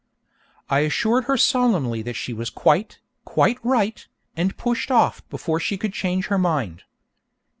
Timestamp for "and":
4.35-4.57